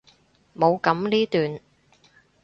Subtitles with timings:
[0.57, 1.59] 冇噉呢段！